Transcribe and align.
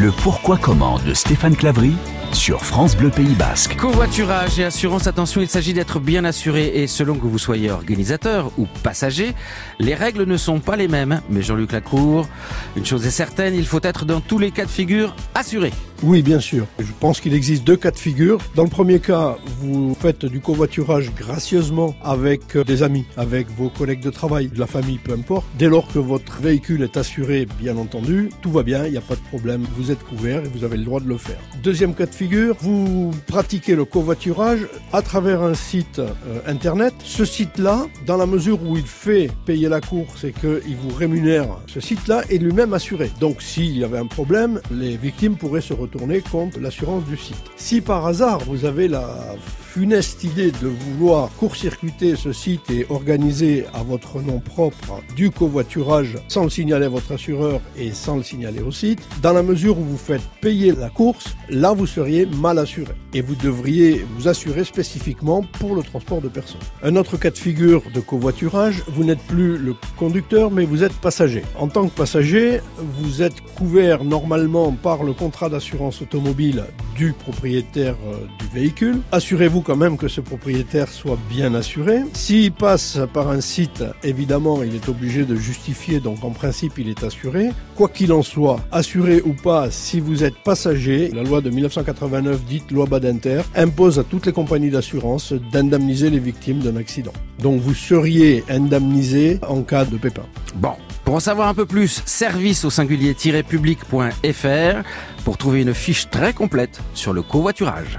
Le 0.00 0.12
pourquoi 0.12 0.56
comment 0.56 1.00
de 1.00 1.12
Stéphane 1.12 1.56
Clavry 1.56 1.92
sur 2.32 2.64
France 2.64 2.96
Bleu 2.96 3.10
Pays 3.10 3.34
Basque. 3.34 3.74
Covoiturage 3.74 4.60
et 4.60 4.64
assurance, 4.64 5.08
attention, 5.08 5.40
il 5.40 5.48
s'agit 5.48 5.72
d'être 5.72 5.98
bien 5.98 6.24
assuré 6.24 6.68
et 6.68 6.86
selon 6.86 7.16
que 7.16 7.26
vous 7.26 7.38
soyez 7.38 7.72
organisateur 7.72 8.52
ou 8.58 8.68
passager, 8.84 9.34
les 9.80 9.96
règles 9.96 10.22
ne 10.22 10.36
sont 10.36 10.60
pas 10.60 10.76
les 10.76 10.86
mêmes. 10.86 11.20
Mais 11.30 11.42
Jean-Luc 11.42 11.72
Lacour, 11.72 12.28
une 12.76 12.86
chose 12.86 13.04
est 13.06 13.10
certaine, 13.10 13.56
il 13.56 13.66
faut 13.66 13.80
être 13.82 14.04
dans 14.04 14.20
tous 14.20 14.38
les 14.38 14.52
cas 14.52 14.66
de 14.66 14.70
figure 14.70 15.16
assuré. 15.34 15.72
Oui, 16.04 16.22
bien 16.22 16.38
sûr. 16.38 16.64
Je 16.78 16.92
pense 17.00 17.20
qu'il 17.20 17.34
existe 17.34 17.64
deux 17.64 17.76
cas 17.76 17.90
de 17.90 17.98
figure. 17.98 18.38
Dans 18.54 18.62
le 18.62 18.68
premier 18.68 19.00
cas, 19.00 19.36
vous 19.60 19.96
faites 20.00 20.24
du 20.24 20.38
covoiturage 20.40 21.10
gracieusement 21.16 21.96
avec 22.04 22.54
euh, 22.54 22.62
des 22.62 22.84
amis, 22.84 23.04
avec 23.16 23.50
vos 23.50 23.68
collègues 23.68 24.00
de 24.00 24.10
travail, 24.10 24.46
de 24.46 24.60
la 24.60 24.68
famille, 24.68 24.98
peu 24.98 25.12
importe. 25.12 25.44
Dès 25.58 25.68
lors 25.68 25.88
que 25.88 25.98
votre 25.98 26.40
véhicule 26.40 26.84
est 26.84 26.96
assuré, 26.96 27.48
bien 27.58 27.76
entendu, 27.76 28.30
tout 28.42 28.52
va 28.52 28.62
bien, 28.62 28.86
il 28.86 28.92
n'y 28.92 28.96
a 28.96 29.00
pas 29.00 29.16
de 29.16 29.20
problème, 29.22 29.64
vous 29.76 29.90
êtes 29.90 30.04
couvert 30.04 30.44
et 30.44 30.48
vous 30.48 30.62
avez 30.62 30.76
le 30.76 30.84
droit 30.84 31.00
de 31.00 31.08
le 31.08 31.18
faire. 31.18 31.38
Deuxième 31.64 31.94
cas 31.94 32.06
de 32.06 32.14
figure, 32.14 32.56
vous 32.60 33.10
pratiquez 33.26 33.74
le 33.74 33.84
covoiturage 33.84 34.68
à 34.92 35.02
travers 35.02 35.42
un 35.42 35.54
site 35.54 35.98
euh, 35.98 36.12
internet. 36.46 36.94
Ce 37.02 37.24
site-là, 37.24 37.86
dans 38.06 38.16
la 38.16 38.26
mesure 38.26 38.62
où 38.62 38.76
il 38.76 38.86
fait 38.86 39.30
payer 39.46 39.68
la 39.68 39.80
course 39.80 40.22
et 40.22 40.32
qu'il 40.32 40.76
vous 40.76 40.94
rémunère, 40.94 41.48
ce 41.66 41.80
site-là 41.80 42.22
est 42.30 42.38
lui-même 42.38 42.72
assuré. 42.72 43.10
Donc 43.18 43.42
s'il 43.42 43.76
y 43.76 43.82
avait 43.82 43.98
un 43.98 44.06
problème, 44.06 44.60
les 44.70 44.96
victimes 44.96 45.34
pourraient 45.34 45.60
se 45.60 45.72
retourner 45.88 46.20
contre 46.20 46.60
l'assurance 46.60 47.04
du 47.04 47.16
site. 47.16 47.36
Si 47.56 47.80
par 47.80 48.06
hasard 48.06 48.40
vous 48.40 48.64
avez 48.64 48.88
la 48.88 49.08
funeste 49.68 50.24
idée 50.24 50.50
de 50.50 50.66
vouloir 50.66 51.28
court-circuiter 51.38 52.16
ce 52.16 52.32
site 52.32 52.70
et 52.70 52.86
organiser 52.88 53.66
à 53.74 53.82
votre 53.82 54.20
nom 54.22 54.40
propre 54.40 55.02
du 55.14 55.30
covoiturage 55.30 56.16
sans 56.26 56.44
le 56.44 56.50
signaler 56.50 56.86
à 56.86 56.88
votre 56.88 57.12
assureur 57.12 57.60
et 57.76 57.92
sans 57.92 58.16
le 58.16 58.22
signaler 58.22 58.60
au 58.60 58.72
site, 58.72 59.00
dans 59.22 59.34
la 59.34 59.42
mesure 59.42 59.78
où 59.78 59.84
vous 59.84 59.98
faites 59.98 60.22
payer 60.40 60.72
la 60.72 60.88
course, 60.88 61.36
là 61.50 61.74
vous 61.74 61.86
seriez 61.86 62.24
mal 62.24 62.58
assuré 62.58 62.94
et 63.12 63.20
vous 63.20 63.34
devriez 63.34 64.06
vous 64.16 64.26
assurer 64.26 64.64
spécifiquement 64.64 65.42
pour 65.58 65.74
le 65.74 65.82
transport 65.82 66.22
de 66.22 66.28
personnes. 66.28 66.60
Un 66.82 66.96
autre 66.96 67.18
cas 67.18 67.30
de 67.30 67.38
figure 67.38 67.82
de 67.92 68.00
covoiturage, 68.00 68.82
vous 68.88 69.04
n'êtes 69.04 69.22
plus 69.22 69.58
le 69.58 69.74
conducteur 69.98 70.50
mais 70.50 70.64
vous 70.64 70.82
êtes 70.82 70.94
passager. 70.94 71.42
En 71.58 71.68
tant 71.68 71.86
que 71.86 71.94
passager, 71.94 72.60
vous 73.00 73.22
êtes 73.22 73.40
couvert 73.54 74.02
normalement 74.02 74.72
par 74.72 75.04
le 75.04 75.12
contrat 75.12 75.50
d'assurance 75.50 76.00
automobile 76.00 76.64
du 76.98 77.12
propriétaire 77.12 77.94
euh, 78.06 78.26
du 78.40 78.46
véhicule. 78.52 79.00
Assurez-vous 79.12 79.62
quand 79.62 79.76
même 79.76 79.96
que 79.96 80.08
ce 80.08 80.20
propriétaire 80.20 80.88
soit 80.88 81.18
bien 81.30 81.54
assuré. 81.54 82.00
S'il 82.12 82.50
passe 82.50 82.98
par 83.14 83.28
un 83.28 83.40
site, 83.40 83.84
évidemment, 84.02 84.64
il 84.64 84.74
est 84.74 84.88
obligé 84.88 85.24
de 85.24 85.36
justifier, 85.36 86.00
donc 86.00 86.24
en 86.24 86.30
principe, 86.30 86.72
il 86.78 86.88
est 86.88 87.04
assuré. 87.04 87.50
Quoi 87.76 87.88
qu'il 87.88 88.12
en 88.12 88.22
soit, 88.22 88.58
assuré 88.72 89.22
ou 89.24 89.32
pas, 89.32 89.70
si 89.70 90.00
vous 90.00 90.24
êtes 90.24 90.36
passager, 90.44 91.08
la 91.14 91.22
loi 91.22 91.40
de 91.40 91.50
1989, 91.50 92.44
dite 92.44 92.72
loi 92.72 92.86
Badinter, 92.86 93.42
impose 93.54 94.00
à 94.00 94.04
toutes 94.04 94.26
les 94.26 94.32
compagnies 94.32 94.70
d'assurance 94.70 95.32
d'indemniser 95.52 96.10
les 96.10 96.18
victimes 96.18 96.58
d'un 96.58 96.76
accident. 96.76 97.12
Donc 97.38 97.60
vous 97.60 97.74
seriez 97.74 98.42
indemnisé 98.48 99.38
en 99.48 99.62
cas 99.62 99.84
de 99.84 99.96
pépin. 99.96 100.26
Bon, 100.56 100.74
pour 101.08 101.16
en 101.16 101.20
savoir 101.20 101.48
un 101.48 101.54
peu 101.54 101.64
plus, 101.64 102.02
service 102.04 102.66
au 102.66 102.70
singulier-public.fr 102.70 104.82
pour 105.24 105.38
trouver 105.38 105.62
une 105.62 105.72
fiche 105.72 106.10
très 106.10 106.34
complète 106.34 106.82
sur 106.92 107.14
le 107.14 107.22
covoiturage. 107.22 107.96